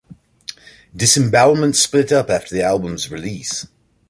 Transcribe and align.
Disembowelment 0.97 1.75
split 1.75 2.11
up 2.11 2.31
after 2.31 2.55
the 2.55 2.63
album's 2.63 3.11
release. 3.11 3.67